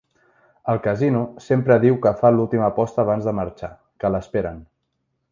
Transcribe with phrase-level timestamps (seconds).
[0.71, 3.69] Al casino sempre diu que fa l'última aposta abans de marxar,
[4.05, 4.65] que l'esperen.